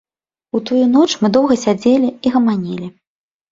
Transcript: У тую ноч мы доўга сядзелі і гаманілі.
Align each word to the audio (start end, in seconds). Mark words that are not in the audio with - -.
У 0.55 0.61
тую 0.69 0.81
ноч 0.93 1.09
мы 1.25 1.31
доўга 1.37 1.59
сядзелі 1.65 2.09
і 2.25 2.35
гаманілі. 2.39 2.93